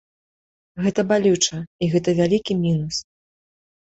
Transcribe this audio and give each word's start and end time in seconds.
Гэта 0.85 1.03
балюча 1.11 1.59
і 1.87 1.89
гэта 1.91 2.09
вялікі 2.21 2.57
мінус. 2.65 2.95